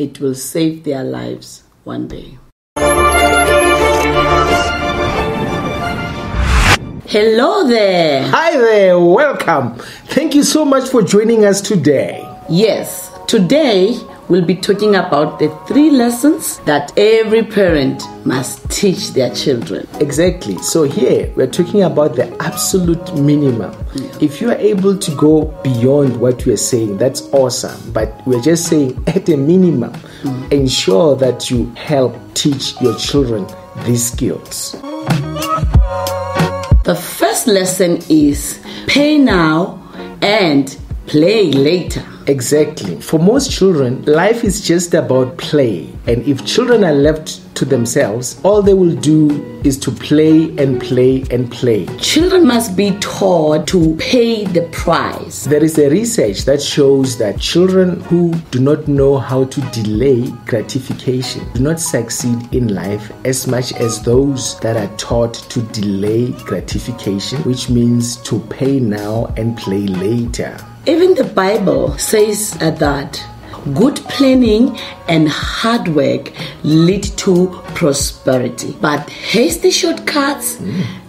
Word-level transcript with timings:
it 0.00 0.18
will 0.18 0.34
save 0.34 0.82
their 0.84 1.04
lives 1.04 1.62
one 1.84 2.08
day. 2.08 2.38
Hello 7.06 7.68
there. 7.68 8.26
Hi 8.28 8.56
there, 8.56 8.98
welcome. 8.98 9.74
Thank 10.06 10.34
you 10.34 10.42
so 10.42 10.64
much 10.64 10.88
for 10.88 11.02
joining 11.02 11.44
us 11.44 11.60
today. 11.60 12.26
Yes, 12.48 13.12
today 13.26 13.94
we'll 14.30 14.44
be 14.44 14.54
talking 14.54 14.94
about 14.94 15.40
the 15.40 15.48
three 15.66 15.90
lessons 15.90 16.58
that 16.60 16.96
every 16.96 17.42
parent 17.42 18.02
must 18.24 18.70
teach 18.70 19.10
their 19.10 19.34
children. 19.34 19.86
Exactly. 19.98 20.56
So, 20.58 20.84
here 20.84 21.32
we're 21.34 21.50
talking 21.50 21.82
about 21.82 22.14
the 22.14 22.34
absolute 22.40 23.14
minimum. 23.16 23.74
If 24.20 24.40
you 24.40 24.50
are 24.50 24.56
able 24.56 24.96
to 24.96 25.14
go 25.16 25.46
beyond 25.62 26.18
what 26.20 26.46
we 26.46 26.52
are 26.52 26.56
saying, 26.56 26.98
that's 26.98 27.22
awesome. 27.32 27.92
But 27.92 28.24
we're 28.24 28.40
just 28.40 28.68
saying 28.68 29.02
at 29.08 29.28
a 29.28 29.36
minimum, 29.36 29.92
hmm. 30.22 30.52
ensure 30.52 31.16
that 31.16 31.50
you 31.50 31.66
help 31.74 32.16
teach 32.34 32.80
your 32.80 32.96
children 32.96 33.46
these 33.84 34.12
skills. 34.12 34.72
The 36.84 36.94
first 36.94 37.46
lesson 37.46 38.00
is 38.08 38.60
pay 38.86 39.18
now 39.18 39.82
and 40.22 40.76
play 41.10 41.50
later. 41.50 42.04
Exactly. 42.28 42.94
For 43.00 43.18
most 43.18 43.50
children, 43.50 44.04
life 44.04 44.44
is 44.44 44.60
just 44.60 44.94
about 44.94 45.36
play. 45.38 45.92
And 46.06 46.22
if 46.22 46.46
children 46.46 46.84
are 46.84 46.92
left 46.92 47.40
to 47.56 47.64
themselves, 47.64 48.40
all 48.44 48.62
they 48.62 48.74
will 48.74 48.94
do 48.94 49.60
is 49.64 49.76
to 49.78 49.90
play 49.90 50.56
and 50.56 50.80
play 50.80 51.24
and 51.32 51.50
play. 51.50 51.86
Children 51.98 52.46
must 52.46 52.76
be 52.76 52.92
taught 53.00 53.66
to 53.68 53.96
pay 53.96 54.44
the 54.44 54.68
price. 54.70 55.46
There 55.46 55.64
is 55.64 55.76
a 55.78 55.90
research 55.90 56.44
that 56.44 56.62
shows 56.62 57.18
that 57.18 57.40
children 57.40 58.02
who 58.02 58.32
do 58.52 58.60
not 58.60 58.86
know 58.86 59.18
how 59.18 59.46
to 59.46 59.60
delay 59.72 60.30
gratification 60.46 61.44
do 61.54 61.60
not 61.60 61.80
succeed 61.80 62.54
in 62.54 62.72
life 62.72 63.12
as 63.24 63.48
much 63.48 63.72
as 63.72 64.00
those 64.00 64.60
that 64.60 64.76
are 64.76 64.96
taught 64.96 65.34
to 65.34 65.60
delay 65.72 66.30
gratification, 66.44 67.42
which 67.42 67.68
means 67.68 68.16
to 68.18 68.38
pay 68.42 68.78
now 68.78 69.26
and 69.36 69.58
play 69.58 69.88
later. 69.88 70.56
Even 70.86 71.14
the 71.14 71.24
Bible 71.24 71.96
says 71.98 72.56
uh, 72.60 72.70
that 72.70 73.22
good 73.74 73.96
planning 74.08 74.78
and 75.08 75.28
hard 75.28 75.88
work 75.88 76.32
lead 76.62 77.02
to 77.18 77.48
prosperity, 77.74 78.74
but 78.80 79.08
hasty 79.10 79.70
shortcuts 79.70 80.58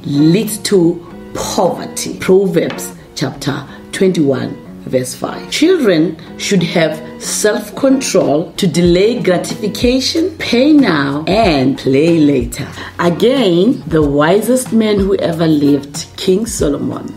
lead 0.03 0.49
to 0.65 0.99
poverty. 1.33 2.17
Proverbs 2.19 2.93
chapter 3.15 3.65
21 3.93 4.57
verse 4.81 5.15
5. 5.15 5.49
Children 5.49 6.17
should 6.37 6.63
have 6.63 6.99
self 7.23 7.73
control 7.75 8.51
to 8.53 8.67
delay 8.67 9.21
gratification, 9.21 10.37
pay 10.37 10.73
now, 10.73 11.23
and 11.27 11.77
play 11.77 12.19
later. 12.19 12.67
Again, 12.99 13.83
the 13.87 14.01
wisest 14.01 14.73
man 14.73 14.99
who 14.99 15.15
ever 15.15 15.47
lived, 15.47 16.07
King 16.17 16.45
Solomon, 16.45 17.07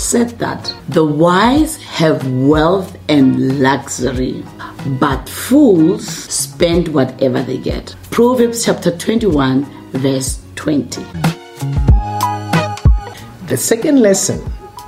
said 0.00 0.30
that 0.38 0.74
the 0.88 1.04
wise 1.04 1.76
have 1.82 2.26
wealth 2.32 2.96
and 3.10 3.60
luxury, 3.60 4.42
but 4.98 5.28
fools 5.28 6.06
spend 6.06 6.88
whatever 6.88 7.42
they 7.42 7.58
get. 7.58 7.94
Proverbs 8.10 8.64
chapter 8.64 8.96
21, 8.96 9.64
verse 9.92 10.40
20. 10.56 11.02
The 13.46 13.56
second 13.56 14.00
lesson 14.00 14.40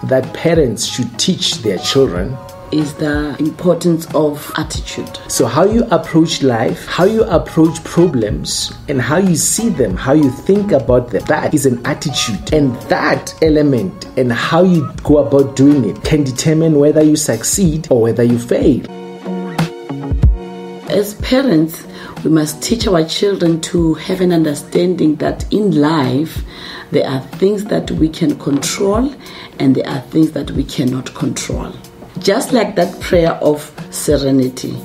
that 0.05 0.33
parents 0.33 0.87
should 0.87 1.19
teach 1.19 1.59
their 1.59 1.79
children 1.79 2.37
Is 2.73 2.95
the 2.95 3.37
importance 3.39 4.07
of 4.15 4.51
attitude. 4.57 5.19
So, 5.29 5.45
how 5.45 5.67
you 5.67 5.85
approach 5.91 6.43
life, 6.43 6.87
how 6.87 7.05
you 7.05 7.23
approach 7.25 7.85
problems, 7.85 8.73
and 8.89 8.99
how 8.99 9.19
you 9.19 9.37
see 9.37 9.69
them, 9.69 9.95
how 9.95 10.15
you 10.15 10.31
think 10.31 10.73
about 10.73 11.11
them, 11.11 11.23
that 11.27 11.53
is 11.53 11.67
an 11.67 11.85
attitude. 11.85 12.55
And 12.55 12.75
that 12.89 13.35
element 13.43 14.07
and 14.17 14.33
how 14.33 14.63
you 14.63 14.91
go 15.03 15.19
about 15.19 15.55
doing 15.55 15.85
it 15.85 16.03
can 16.03 16.25
determine 16.25 16.79
whether 16.79 17.03
you 17.03 17.15
succeed 17.15 17.89
or 17.91 18.01
whether 18.01 18.23
you 18.23 18.39
fail. 18.39 18.91
As 20.89 21.15
parents, 21.17 21.87
we 22.25 22.31
must 22.31 22.63
teach 22.63 22.87
our 22.87 23.05
children 23.05 23.61
to 23.63 23.95
have 23.95 24.23
an 24.23 24.33
understanding 24.33 25.17
that 25.17 25.45
in 25.53 25.79
life 25.79 26.43
there 26.91 27.07
are 27.07 27.21
things 27.37 27.67
that 27.67 27.91
we 27.91 28.09
can 28.09 28.39
control 28.39 29.15
and 29.59 29.75
there 29.75 29.87
are 29.87 30.01
things 30.01 30.33
that 30.33 30.51
we 30.53 30.65
cannot 30.65 31.13
control. 31.15 31.75
Just 32.23 32.53
like 32.53 32.77
that 32.77 33.01
prayer 33.01 33.33
of 33.33 33.71
serenity 33.91 34.77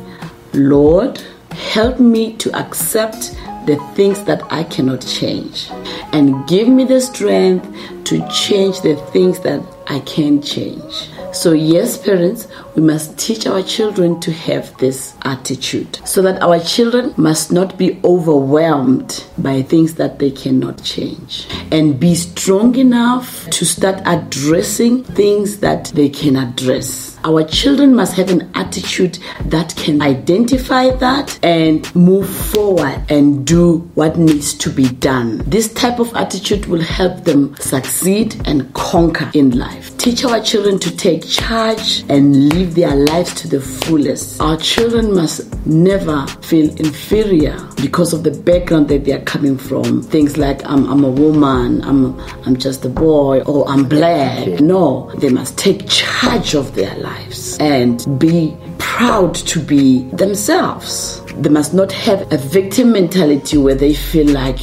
Lord, 0.53 1.22
help 1.52 2.00
me 2.00 2.34
to 2.38 2.52
accept 2.58 3.36
the 3.68 3.75
things 3.94 4.24
that 4.24 4.42
I 4.52 4.64
cannot 4.64 5.02
change 5.02 5.70
and 6.14 6.47
give 6.47 6.68
me 6.68 6.84
the 6.86 7.00
strength 7.00 7.68
to 8.06 8.28
change 8.30 8.81
the 8.81 8.96
things 9.12 9.40
that 9.42 9.62
I 9.88 10.00
can 10.00 10.42
change. 10.42 11.09
So, 11.34 11.52
yes, 11.52 11.98
parents, 11.98 12.48
we 12.76 12.82
must 12.82 13.18
teach 13.18 13.46
our 13.48 13.62
children 13.62 14.20
to 14.22 14.32
have 14.32 14.76
this 14.78 15.16
attitude 15.24 16.00
so 16.06 16.22
that 16.22 16.42
our 16.42 16.60
children 16.60 17.14
must 17.18 17.52
not 17.52 17.78
be 17.78 18.00
overwhelmed 18.04 19.26
by 19.38 19.62
things 19.62 19.96
that 19.96 20.20
they 20.20 20.32
cannot 20.32 20.84
change 20.84 21.48
and 21.72 22.00
be 22.00 22.16
strong 22.16 22.76
enough 22.76 23.50
to 23.50 23.66
start 23.66 24.02
addressing 24.06 25.04
things 25.04 25.60
that 25.60 25.86
they 25.96 26.10
can 26.10 26.36
address. 26.36 27.18
Our 27.24 27.44
children 27.44 27.94
must 27.94 28.16
have 28.16 28.30
an 28.30 28.50
attitude 28.54 29.20
that 29.46 29.76
can 29.76 30.02
identify 30.02 30.92
that 30.92 31.38
and 31.44 31.94
move 31.96 32.30
forward 32.30 33.04
and 33.09 33.46
do 33.46 33.80
what 33.96 34.18
needs 34.18 34.54
to 34.56 34.70
be 34.70 34.88
done. 34.88 35.40
This 35.40 35.74
type 35.74 36.00
of 36.00 36.16
attitude 36.16 36.68
will 36.68 36.82
help 36.82 37.26
them 37.26 37.56
succeed 37.58 38.36
and 38.48 38.72
conquer 38.74 39.30
in 39.34 39.58
life. 39.58 39.98
Teach 39.98 40.24
our 40.24 40.40
children 40.40 40.80
to 40.80 40.96
take 40.96 41.16
charge 41.19 42.03
and 42.09 42.50
live 42.50 42.75
their 42.75 42.95
lives 42.95 43.33
to 43.35 43.47
the 43.47 43.61
fullest. 43.61 44.41
Our 44.41 44.57
children 44.57 45.13
must 45.13 45.53
never 45.66 46.25
feel 46.41 46.69
inferior 46.78 47.57
because 47.78 48.13
of 48.13 48.23
the 48.23 48.31
background 48.31 48.89
that 48.89 49.05
they 49.05 49.13
are 49.13 49.23
coming 49.23 49.57
from. 49.57 50.01
Things 50.01 50.38
like 50.38 50.63
I'm, 50.66 50.85
I'm 50.89 51.03
a 51.03 51.09
woman, 51.09 51.83
I'm, 51.83 52.19
I'm 52.45 52.57
just 52.57 52.85
a 52.85 52.89
boy, 52.89 53.41
or 53.41 53.67
I'm 53.67 53.88
black. 53.88 54.59
No, 54.59 55.11
they 55.17 55.29
must 55.29 55.57
take 55.57 55.88
charge 55.88 56.55
of 56.55 56.75
their 56.75 56.95
lives 56.97 57.57
and 57.59 58.19
be 58.19 58.57
proud 58.78 59.35
to 59.35 59.59
be 59.59 60.03
themselves. 60.09 61.22
They 61.35 61.49
must 61.49 61.73
not 61.73 61.91
have 61.91 62.31
a 62.34 62.38
victim 62.38 62.91
mentality 62.91 63.57
where 63.57 63.75
they 63.75 63.94
feel 63.94 64.28
like 64.28 64.59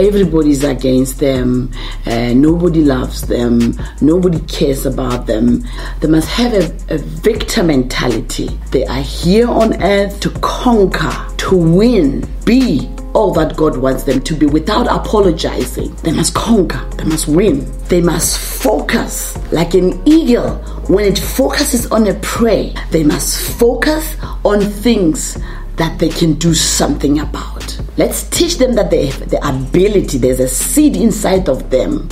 everybody's 0.00 0.64
against 0.64 1.20
them, 1.20 1.70
uh, 2.06 2.32
nobody 2.32 2.82
loves 2.82 3.22
them, 3.22 3.74
nobody 4.00 4.40
cares 4.40 4.86
about 4.86 5.26
them. 5.26 5.64
They 6.00 6.08
must 6.08 6.28
have 6.28 6.52
a, 6.52 6.94
a 6.94 6.98
victor 6.98 7.62
mentality. 7.62 8.48
They 8.70 8.86
are 8.86 9.02
here 9.02 9.48
on 9.48 9.82
earth 9.82 10.20
to 10.20 10.30
conquer, 10.40 11.12
to 11.38 11.56
win, 11.56 12.28
be 12.44 12.88
all 13.14 13.32
that 13.32 13.56
God 13.56 13.76
wants 13.76 14.04
them 14.04 14.20
to 14.22 14.34
be 14.34 14.46
without 14.46 14.86
apologizing. 14.86 15.94
They 15.96 16.12
must 16.12 16.34
conquer, 16.34 16.84
they 16.96 17.04
must 17.04 17.28
win, 17.28 17.70
they 17.88 18.00
must 18.00 18.38
focus 18.38 19.36
like 19.52 19.74
an 19.74 20.00
eagle. 20.06 20.56
When 20.88 21.04
it 21.04 21.18
focuses 21.18 21.90
on 21.90 22.06
a 22.06 22.14
prey, 22.20 22.74
they 22.90 23.02
must 23.02 23.58
focus 23.58 24.16
on 24.44 24.60
things 24.60 25.38
that 25.80 25.98
they 25.98 26.10
can 26.10 26.34
do 26.34 26.52
something 26.52 27.20
about. 27.20 27.80
Let's 27.96 28.28
teach 28.28 28.58
them 28.58 28.74
that 28.74 28.90
they 28.90 29.06
have 29.06 29.30
the 29.30 29.38
ability, 29.48 30.18
there's 30.18 30.38
a 30.38 30.46
seed 30.46 30.94
inside 30.94 31.48
of 31.48 31.70
them 31.70 32.06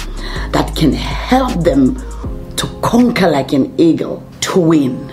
that 0.52 0.74
can 0.74 0.90
help 0.90 1.62
them 1.62 1.96
to 2.56 2.66
conquer 2.80 3.28
like 3.28 3.52
an 3.52 3.78
eagle, 3.78 4.22
to 4.40 4.58
win. 4.58 5.12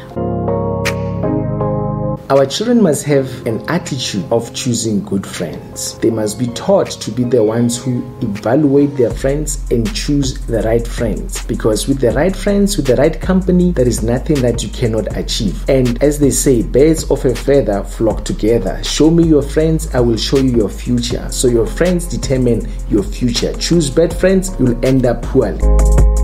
Our 2.28 2.48
children 2.48 2.82
must 2.82 3.06
have 3.06 3.46
an 3.46 3.64
attitude 3.70 4.26
of 4.32 4.52
choosing 4.52 5.06
good 5.06 5.28
friends. 5.28 6.00
They 6.00 6.10
must 6.10 6.40
be 6.40 6.48
taught 6.48 6.90
to 6.90 7.12
be 7.12 7.24
the 7.24 7.44
ones 7.44 7.78
who 7.78 8.04
evaluate 8.20 8.98
their 8.98 9.12
friends 9.12 9.64
and 9.70 9.86
choose 9.94 10.40
the 10.48 10.64
right 10.64 10.88
friends. 10.88 11.46
Because 11.46 11.88
with 11.88 12.00
the 12.00 12.14
right 12.14 12.36
friends, 12.36 12.78
with 12.78 12.88
the 12.88 12.96
right 12.96 13.22
company, 13.22 13.74
there 13.74 13.88
is 13.88 14.02
nothing 14.02 14.42
that 14.42 14.64
you 14.64 14.70
cannot 14.70 15.16
achieve. 15.16 15.70
And 15.70 16.02
as 16.02 16.18
they 16.20 16.32
say, 16.32 16.64
birds 16.64 17.04
of 17.12 17.24
a 17.26 17.36
feather 17.36 17.84
flock 17.84 18.26
together. 18.26 18.84
Show 18.84 19.12
me 19.12 19.28
your 19.28 19.44
friends, 19.44 19.94
I 19.94 20.00
will 20.00 20.18
show 20.18 20.38
you 20.38 20.58
your 20.58 20.70
future. 20.70 21.32
So 21.32 21.48
your 21.48 21.68
friends 21.68 22.08
determine 22.08 22.68
your 22.90 23.04
future. 23.04 23.54
Choose 23.58 23.92
bad 23.92 24.12
friends, 24.12 24.50
you'll 24.60 24.84
end 24.84 25.06
up 25.06 25.22
poorly. 25.22 26.15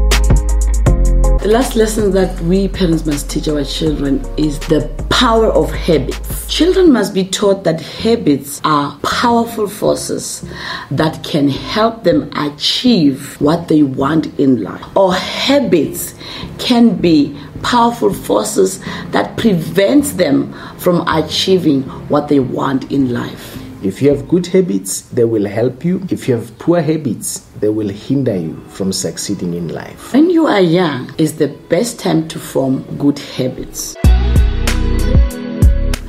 The 1.52 1.58
last 1.58 1.76
lesson 1.76 2.12
that 2.12 2.40
we 2.44 2.70
parents 2.70 3.06
must 3.06 3.30
teach 3.30 3.50
our 3.50 3.66
children 3.66 4.26
is 4.38 4.58
the 4.58 4.90
power 5.10 5.48
of 5.48 5.70
habits. 5.70 6.48
Children 6.48 6.94
must 6.94 7.14
be 7.14 7.26
taught 7.26 7.66
that 7.66 7.82
habits 7.82 8.62
are 8.64 8.98
powerful 9.04 9.68
forces 9.68 10.46
that 10.92 11.22
can 11.26 11.50
help 11.50 12.06
them 12.06 12.32
achieve 12.38 13.36
what 13.42 13.68
they 13.68 13.84
want 13.84 14.28
in 14.40 14.64
life. 14.64 14.82
Or 14.96 15.14
habits 15.14 16.16
can 16.58 16.96
be 16.96 17.38
powerful 17.64 18.14
forces 18.14 18.82
that 19.12 19.36
prevents 19.36 20.14
them 20.14 20.54
from 20.78 21.06
achieving 21.06 21.82
what 22.08 22.30
they 22.30 22.40
want 22.40 22.90
in 22.94 23.12
life. 23.12 23.61
If 23.84 24.00
you 24.00 24.10
have 24.10 24.28
good 24.28 24.46
habits, 24.46 25.02
they 25.10 25.24
will 25.24 25.48
help 25.48 25.84
you. 25.84 26.06
If 26.10 26.28
you 26.28 26.36
have 26.36 26.56
poor 26.60 26.82
habits, 26.82 27.40
they 27.60 27.70
will 27.70 27.90
hinder 27.90 28.36
you 28.36 28.56
from 28.70 28.94
succeeding 28.94 29.56
in 29.56 29.70
life. 29.70 30.14
When 30.14 30.30
you 30.30 30.46
are 30.46 30.62
young 30.62 31.12
is 31.18 31.38
the 31.38 31.48
best 31.48 32.00
time 32.00 32.28
to 32.28 32.38
form 32.38 32.84
good 33.00 33.18
habits 33.18 33.96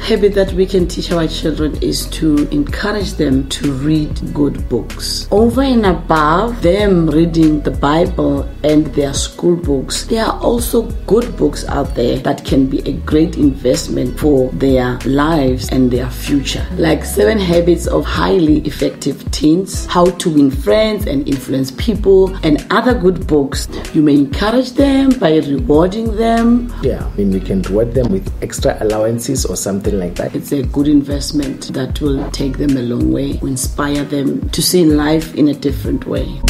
habit 0.03 0.35
that 0.35 0.53
we 0.55 0.67
can 0.67 0.89
teach 0.89 1.13
our 1.13 1.29
children 1.29 1.81
is 1.81 2.07
to 2.07 2.49
encourage 2.51 3.13
them 3.13 3.49
to 3.49 3.73
read 3.73 4.11
good 4.35 4.69
books. 4.69 5.29
Over 5.31 5.63
and 5.63 5.87
above 5.87 6.61
them 6.61 7.09
reading 7.09 7.61
the 7.61 7.71
Bible 7.71 8.43
and 8.65 8.87
their 8.95 9.15
school 9.15 9.55
books, 9.55 10.05
there 10.07 10.25
are 10.25 10.41
also 10.41 10.91
good 11.07 11.37
books 11.37 11.65
out 11.69 11.95
there 11.95 12.19
that 12.19 12.45
can 12.45 12.67
be 12.67 12.81
a 12.81 12.95
great 13.07 13.37
investment 13.37 14.19
for 14.19 14.51
their 14.55 14.99
lives 15.05 15.69
and 15.71 15.89
their 15.89 16.11
future. 16.11 16.67
Like 16.73 17.05
Seven 17.05 17.39
Habits 17.39 17.87
of 17.87 18.05
Highly 18.05 18.59
Effective 18.67 19.31
Teens, 19.31 19.87
How 19.87 20.07
to 20.07 20.31
Win 20.31 20.51
Friends 20.51 21.07
and 21.07 21.29
Influence 21.29 21.71
People, 21.71 22.35
and 22.45 22.67
other 22.71 22.99
good 22.99 23.29
books. 23.29 23.69
You 23.95 24.03
may 24.03 24.15
encourage 24.15 24.73
them 24.73 25.11
by 25.21 25.37
rewarding 25.37 26.17
them. 26.17 26.75
Yeah, 26.83 27.07
I 27.07 27.17
mean, 27.17 27.31
we 27.31 27.41
can 27.41 27.63
reward 27.63 27.95
them 27.95 28.11
with 28.11 28.29
extra 28.43 28.77
allowances 28.83 29.47
or 29.47 29.55
something 29.55 29.92
something 29.93 30.09
like 30.09 30.17
that. 30.17 30.35
It's 30.35 30.53
a 30.53 30.63
good 30.63 30.89
investment 30.89 31.73
that 31.75 32.01
will 32.01 32.31
take 32.31 32.59
them 32.59 32.77
a 32.77 32.83
long 32.83 33.13
way, 33.13 33.39
inspire 33.43 34.05
them 34.05 34.49
to 34.51 34.63
see 34.63 34.85
life 34.85 35.35
in 35.35 35.49
a 35.49 35.55
different 35.55 36.07
way. 36.07 36.41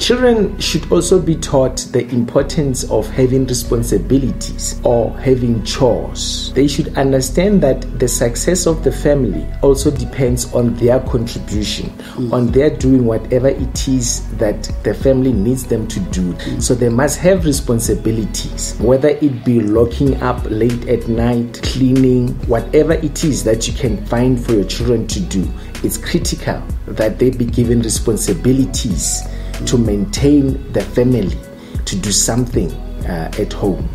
Children 0.00 0.58
should 0.58 0.90
also 0.90 1.20
be 1.20 1.36
taught 1.36 1.76
the 1.92 2.08
importance 2.08 2.90
of 2.90 3.06
having 3.10 3.46
responsibilities 3.46 4.80
or 4.82 5.10
having 5.18 5.62
chores. 5.62 6.52
They 6.54 6.68
should 6.68 6.96
understand 6.96 7.62
that 7.62 7.82
the 7.98 8.08
success 8.08 8.66
of 8.66 8.82
the 8.82 8.92
family 8.92 9.46
also 9.60 9.90
depends 9.90 10.54
on 10.54 10.74
their 10.76 11.00
contribution, 11.00 11.90
mm. 11.90 12.32
on 12.32 12.46
their 12.46 12.70
doing 12.70 13.04
whatever 13.04 13.48
it 13.48 13.88
is 13.88 14.26
that 14.38 14.72
the 14.84 14.94
family 14.94 15.34
needs 15.34 15.66
them 15.66 15.86
to 15.88 16.00
do. 16.00 16.32
Mm. 16.32 16.62
So 16.62 16.74
they 16.74 16.88
must 16.88 17.18
have 17.18 17.44
responsibilities, 17.44 18.76
whether 18.80 19.10
it 19.10 19.44
be 19.44 19.60
locking 19.60 20.20
up 20.22 20.42
late 20.46 20.88
at 20.88 21.08
night, 21.08 21.60
cleaning, 21.62 22.28
whatever 22.48 22.94
it 22.94 23.22
is 23.22 23.44
that 23.44 23.68
you 23.68 23.74
can 23.74 24.02
find 24.06 24.42
for 24.42 24.52
your 24.54 24.64
children 24.64 25.06
to 25.08 25.20
do. 25.20 25.46
It's 25.84 25.98
critical 25.98 26.62
that 26.86 27.18
they 27.18 27.30
be 27.30 27.44
given 27.44 27.82
responsibilities 27.82 29.22
to 29.66 29.78
maintain 29.78 30.72
the 30.72 30.82
family, 30.82 31.36
to 31.84 31.96
do 31.96 32.12
something 32.12 32.70
uh, 33.06 33.30
at 33.38 33.52
home. 33.52 33.88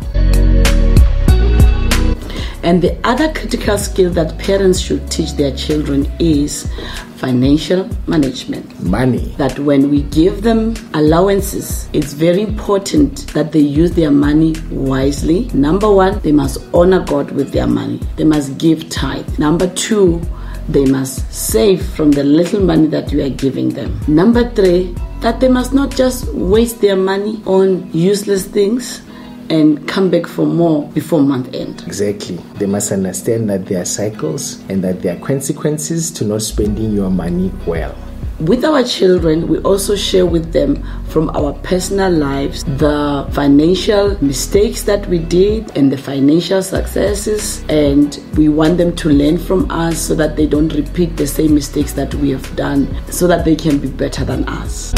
And 2.62 2.82
the 2.82 2.98
other 3.04 3.32
critical 3.32 3.78
skill 3.78 4.10
that 4.14 4.38
parents 4.38 4.80
should 4.80 5.08
teach 5.08 5.34
their 5.34 5.54
children 5.54 6.10
is 6.18 6.68
financial 7.14 7.88
management. 8.08 8.82
Money. 8.82 9.34
That 9.38 9.56
when 9.60 9.88
we 9.88 10.02
give 10.02 10.42
them 10.42 10.74
allowances, 10.92 11.88
it's 11.92 12.12
very 12.12 12.42
important 12.42 13.28
that 13.34 13.52
they 13.52 13.60
use 13.60 13.92
their 13.92 14.10
money 14.10 14.56
wisely. 14.70 15.48
Number 15.54 15.88
one, 15.92 16.18
they 16.20 16.32
must 16.32 16.58
honor 16.74 17.04
God 17.04 17.30
with 17.30 17.52
their 17.52 17.68
money, 17.68 18.00
they 18.16 18.24
must 18.24 18.58
give 18.58 18.88
tithe. 18.88 19.38
Number 19.38 19.68
two, 19.74 20.20
they 20.68 20.84
must 20.86 21.32
save 21.32 21.86
from 21.86 22.10
the 22.10 22.24
little 22.24 22.60
money 22.60 22.88
that 22.88 23.12
you 23.12 23.22
are 23.22 23.30
giving 23.30 23.68
them. 23.68 24.00
Number 24.08 24.50
three, 24.50 24.92
that 25.20 25.40
they 25.40 25.48
must 25.48 25.72
not 25.72 25.90
just 25.90 26.32
waste 26.34 26.80
their 26.80 26.96
money 26.96 27.42
on 27.46 27.90
useless 27.92 28.46
things 28.46 29.02
and 29.48 29.86
come 29.88 30.10
back 30.10 30.26
for 30.26 30.46
more 30.46 30.88
before 30.90 31.20
month 31.20 31.54
end. 31.54 31.82
Exactly. 31.86 32.36
They 32.54 32.66
must 32.66 32.92
understand 32.92 33.48
that 33.50 33.66
there 33.66 33.82
are 33.82 33.86
cycles 33.86 34.60
and 34.68 34.82
that 34.84 35.02
there 35.02 35.16
are 35.16 35.20
consequences 35.20 36.10
to 36.12 36.24
not 36.24 36.42
spending 36.42 36.92
your 36.92 37.10
money 37.10 37.52
well. 37.66 37.96
With 38.40 38.66
our 38.66 38.84
children, 38.84 39.48
we 39.48 39.60
also 39.60 39.96
share 39.96 40.26
with 40.26 40.52
them 40.52 40.82
from 41.08 41.30
our 41.30 41.54
personal 41.62 42.12
lives 42.12 42.64
the 42.64 43.26
financial 43.32 44.22
mistakes 44.22 44.82
that 44.82 45.06
we 45.06 45.20
did 45.20 45.74
and 45.74 45.90
the 45.90 45.96
financial 45.96 46.62
successes, 46.62 47.64
and 47.70 48.22
we 48.36 48.50
want 48.50 48.76
them 48.76 48.94
to 48.96 49.08
learn 49.08 49.38
from 49.38 49.70
us 49.70 49.98
so 49.98 50.14
that 50.16 50.36
they 50.36 50.46
don't 50.46 50.72
repeat 50.74 51.16
the 51.16 51.26
same 51.26 51.54
mistakes 51.54 51.94
that 51.94 52.14
we 52.16 52.28
have 52.28 52.54
done, 52.56 52.94
so 53.10 53.26
that 53.26 53.46
they 53.46 53.56
can 53.56 53.78
be 53.78 53.88
better 53.88 54.22
than 54.22 54.46
us 54.48 54.92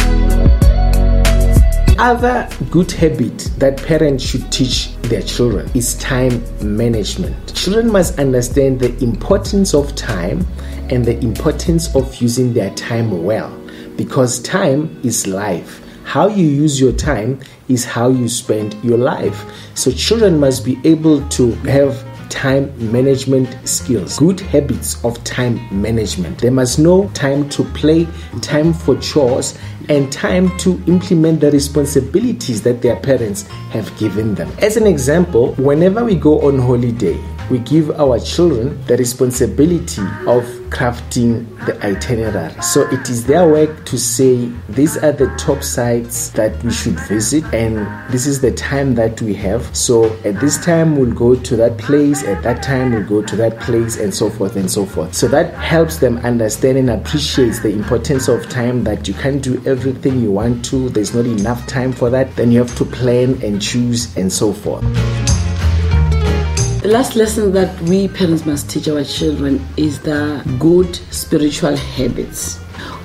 other 1.98 2.48
good 2.70 2.90
habit 2.92 3.38
that 3.58 3.76
parents 3.82 4.22
should 4.24 4.50
teach 4.52 4.94
their 5.02 5.22
children 5.22 5.68
is 5.74 5.98
time 5.98 6.42
management. 6.62 7.54
Children 7.54 7.90
must 7.90 8.18
understand 8.18 8.78
the 8.78 8.96
importance 9.02 9.74
of 9.74 9.94
time 9.96 10.46
and 10.90 11.04
the 11.04 11.18
importance 11.18 11.94
of 11.96 12.14
using 12.22 12.54
their 12.54 12.70
time 12.74 13.24
well 13.24 13.50
because 13.96 14.40
time 14.40 15.00
is 15.02 15.26
life. 15.26 15.84
How 16.04 16.28
you 16.28 16.46
use 16.46 16.80
your 16.80 16.92
time 16.92 17.40
is 17.68 17.84
how 17.84 18.08
you 18.08 18.28
spend 18.28 18.74
your 18.82 18.96
life. 18.96 19.44
So, 19.74 19.90
children 19.90 20.40
must 20.40 20.64
be 20.64 20.78
able 20.84 21.26
to 21.28 21.52
have 21.66 22.02
time 22.30 22.72
management 22.92 23.68
skills, 23.68 24.18
good 24.18 24.40
habits 24.40 25.04
of 25.04 25.22
time 25.24 25.60
management. 25.70 26.38
They 26.38 26.50
must 26.50 26.78
know 26.78 27.08
time 27.10 27.48
to 27.50 27.64
play, 27.64 28.06
time 28.40 28.72
for 28.72 28.96
chores, 29.00 29.58
and 29.88 30.12
time 30.12 30.56
to 30.58 30.80
implement 30.86 31.40
the 31.40 31.50
responsibilities 31.50 32.62
that 32.62 32.82
their 32.82 32.96
parents 32.96 33.46
have 33.70 33.96
given 33.98 34.34
them. 34.34 34.50
As 34.60 34.76
an 34.76 34.86
example, 34.86 35.54
whenever 35.54 36.04
we 36.04 36.14
go 36.14 36.40
on 36.42 36.58
holiday, 36.58 37.18
we 37.50 37.58
give 37.58 37.90
our 37.92 38.18
children 38.20 38.82
the 38.86 38.96
responsibility 38.96 40.02
of 40.26 40.44
crafting 40.70 41.46
the 41.64 41.82
itinerary. 41.84 42.52
So 42.62 42.82
it 42.90 43.08
is 43.08 43.26
their 43.26 43.48
work 43.48 43.86
to 43.86 43.98
say 43.98 44.50
these 44.68 44.96
are 44.98 45.12
the 45.12 45.34
top 45.38 45.62
sites 45.62 46.30
that 46.30 46.62
we 46.62 46.70
should 46.70 46.98
visit 47.00 47.42
and 47.54 47.86
this 48.12 48.26
is 48.26 48.40
the 48.40 48.52
time 48.52 48.94
that 48.96 49.20
we 49.22 49.34
have. 49.34 49.74
So 49.74 50.14
at 50.24 50.40
this 50.40 50.62
time 50.62 50.96
we'll 50.96 51.14
go 51.14 51.34
to 51.34 51.56
that 51.56 51.78
place, 51.78 52.22
at 52.24 52.42
that 52.42 52.62
time 52.62 52.92
we'll 52.92 53.08
go 53.08 53.22
to 53.22 53.36
that 53.36 53.58
place 53.60 53.96
and 53.98 54.12
so 54.12 54.28
forth 54.28 54.56
and 54.56 54.70
so 54.70 54.84
forth. 54.84 55.14
So 55.14 55.26
that 55.28 55.54
helps 55.54 55.98
them 55.98 56.18
understand 56.18 56.78
and 56.78 56.90
appreciates 56.90 57.60
the 57.60 57.70
importance 57.70 58.28
of 58.28 58.48
time 58.48 58.84
that 58.84 59.08
you 59.08 59.14
can't 59.14 59.42
do 59.42 59.62
everything 59.66 60.20
you 60.20 60.30
want 60.30 60.64
to. 60.66 60.90
There's 60.90 61.14
not 61.14 61.24
enough 61.24 61.66
time 61.66 61.92
for 61.92 62.10
that. 62.10 62.36
Then 62.36 62.52
you 62.52 62.58
have 62.58 62.76
to 62.76 62.84
plan 62.84 63.42
and 63.42 63.60
choose 63.60 64.16
and 64.16 64.32
so 64.32 64.52
forth. 64.52 64.84
The 66.88 66.94
last 66.94 67.16
lesson 67.16 67.52
that 67.52 67.78
we 67.82 68.08
parents 68.08 68.46
must 68.46 68.70
teach 68.70 68.88
our 68.88 69.04
children 69.04 69.62
is 69.76 70.00
the 70.00 70.42
good 70.58 70.96
spiritual 71.12 71.76
habits. 71.76 72.58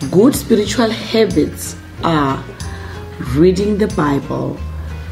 Good 0.10 0.38
spiritual 0.38 0.90
habits 0.90 1.76
are 2.02 2.42
reading 3.36 3.78
the 3.78 3.88
Bible, 3.88 4.58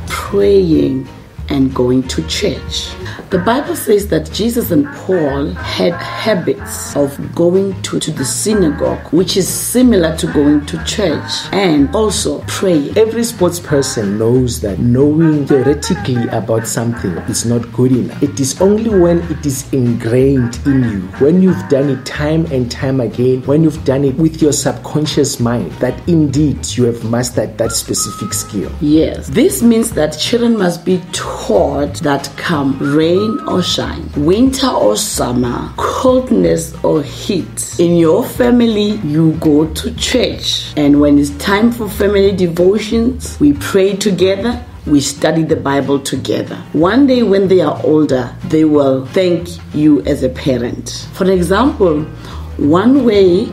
praying, 0.08 1.06
and 1.52 1.74
going 1.76 2.08
to 2.08 2.26
church. 2.28 2.90
The 3.30 3.40
Bible 3.40 3.76
says 3.76 4.08
that 4.10 4.32
Jesus 4.32 4.72
and 4.72 4.86
Paul 4.88 5.52
had 5.52 5.94
habits 5.94 6.96
of 6.96 7.36
going 7.36 7.80
to, 7.84 8.00
to 8.00 8.12
the 8.12 8.26
synagogue, 8.26 9.14
which 9.14 9.38
is 9.38 9.48
similar 9.48 10.16
to 10.18 10.28
going 10.28 10.66
to 10.66 10.84
church, 10.86 11.32
and 11.52 11.94
also 11.96 12.42
praying. 12.48 12.98
Every 12.98 13.24
sports 13.24 13.60
person 13.60 14.18
knows 14.18 14.62
that 14.62 14.80
knowing 14.80 15.46
theoretically 15.46 16.28
about 16.30 16.68
something 16.68 17.12
is 17.30 17.46
not 17.46 17.72
good 17.74 17.92
enough. 17.92 18.22
It 18.24 18.40
is 18.40 18.60
only 18.62 18.90
when 18.90 19.20
it 19.32 19.46
is 19.46 19.72
ingrained 19.74 20.60
in 20.66 20.84
you, 20.84 21.02
when 21.20 21.42
you've 21.42 21.70
done 21.70 21.90
it 21.90 22.06
time 22.06 22.46
and 22.48 22.72
time 22.72 23.00
again, 23.00 23.42
when 23.44 23.64
you've 23.64 23.84
done 23.86 24.04
it 24.04 24.16
with 24.16 24.42
your 24.42 24.54
subconscious 24.54 25.40
mind, 25.40 25.72
that 25.74 26.08
indeed 26.08 26.66
you 26.78 26.86
have 26.86 27.10
mastered 27.10 27.58
that 27.58 27.72
specific 27.72 28.34
skill. 28.34 28.72
Yes, 28.82 29.28
this 29.28 29.62
means 29.62 29.92
that 29.94 30.12
children 30.12 30.58
must 30.58 30.86
be 30.86 31.02
taught 31.12 31.41
that 31.50 32.32
come 32.38 32.78
rain 32.80 33.40
or 33.48 33.62
shine, 33.62 34.10
winter 34.16 34.68
or 34.68 34.96
summer, 34.96 35.74
coldness 35.76 36.74
or 36.84 37.04
heat, 37.04 37.80
in 37.80 37.98
your 37.98 38.24
family 38.24 38.92
you 39.04 39.34
go 39.34 39.68
to 39.74 39.94
church. 39.96 40.74
And 40.78 41.02
when 41.02 41.18
it's 41.20 41.32
time 41.38 41.72
for 41.72 41.90
family 41.90 42.36
devotions, 42.36 43.40
we 43.40 43.54
pray 43.54 43.96
together 43.96 44.66
we 44.88 45.00
study 45.00 45.44
the 45.44 45.56
Bible 45.56 46.00
together. 46.00 46.56
One 46.74 47.06
day, 47.06 47.22
when 47.22 47.48
they 47.48 47.62
are 47.62 47.80
older, 47.84 48.36
they 48.46 48.66
will 48.66 49.06
thank 49.06 49.48
you 49.76 50.02
as 50.06 50.24
a 50.24 50.30
parent. 50.30 51.08
For 51.14 51.30
example, 51.30 52.04
one 52.58 53.06
way 53.06 53.46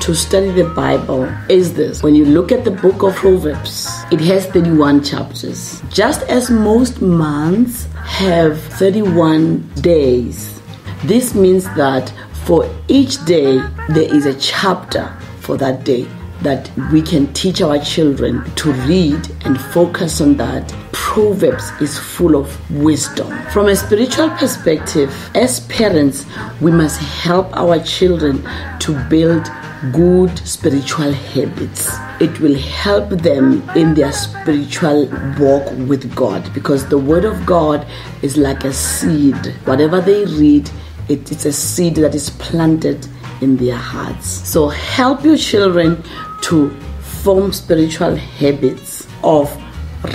to 0.00 0.14
study 0.14 0.50
the 0.50 0.68
Bible 0.70 1.24
is 1.48 1.74
this. 1.74 2.02
When 2.02 2.14
you 2.14 2.24
look 2.24 2.52
at 2.52 2.64
the 2.64 2.70
book 2.70 3.02
of 3.02 3.14
Proverbs, 3.16 3.88
it 4.10 4.20
has 4.20 4.46
31 4.46 5.02
chapters. 5.02 5.82
Just 5.90 6.22
as 6.22 6.50
most 6.50 7.00
months 7.00 7.86
have 8.04 8.60
31 8.60 9.68
days, 9.80 10.60
this 11.04 11.34
means 11.34 11.64
that 11.74 12.12
for 12.44 12.68
each 12.88 13.24
day 13.24 13.60
there 13.88 14.14
is 14.14 14.26
a 14.26 14.38
chapter 14.38 15.12
for 15.40 15.56
that 15.56 15.84
day 15.84 16.06
that 16.42 16.70
we 16.92 17.00
can 17.02 17.32
teach 17.32 17.60
our 17.62 17.78
children 17.78 18.44
to 18.54 18.72
read 18.72 19.18
and 19.44 19.60
focus 19.60 20.20
on 20.20 20.36
that. 20.36 20.72
Proverbs 20.92 21.70
is 21.80 21.98
full 21.98 22.36
of 22.36 22.70
wisdom. 22.70 23.32
From 23.48 23.68
a 23.68 23.76
spiritual 23.76 24.30
perspective, 24.30 25.14
as 25.34 25.60
parents, 25.66 26.26
we 26.60 26.70
must 26.70 27.00
help 27.00 27.56
our 27.56 27.78
children 27.80 28.42
to 28.80 28.92
build 29.08 29.50
good 29.92 30.38
spiritual 30.46 31.12
habits. 31.12 31.88
It 32.20 32.40
will 32.40 32.56
help 32.56 33.10
them 33.10 33.68
in 33.76 33.94
their 33.94 34.12
spiritual 34.12 35.06
walk 35.38 35.70
with 35.88 36.14
God 36.14 36.52
because 36.54 36.88
the 36.88 36.98
Word 36.98 37.24
of 37.24 37.44
God 37.44 37.86
is 38.22 38.36
like 38.36 38.64
a 38.64 38.72
seed. 38.72 39.54
Whatever 39.64 40.00
they 40.00 40.24
read, 40.24 40.70
it, 41.08 41.30
it's 41.30 41.44
a 41.44 41.52
seed 41.52 41.96
that 41.96 42.14
is 42.14 42.30
planted 42.30 43.06
in 43.40 43.56
their 43.56 43.76
hearts. 43.76 44.26
So 44.26 44.68
help 44.68 45.24
your 45.24 45.36
children 45.36 46.02
to 46.42 46.70
form 47.00 47.52
spiritual 47.52 48.16
habits 48.16 49.06
of 49.22 49.50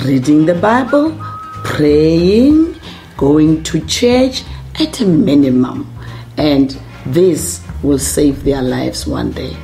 reading 0.05 0.45
the 0.45 0.55
Bible, 0.55 1.15
praying, 1.63 2.79
going 3.17 3.63
to 3.63 3.85
church 3.85 4.43
at 4.79 4.99
a 5.01 5.05
minimum. 5.05 5.93
And 6.37 6.79
this 7.05 7.63
will 7.83 7.99
save 7.99 8.43
their 8.43 8.61
lives 8.61 9.07
one 9.07 9.31
day. 9.31 9.55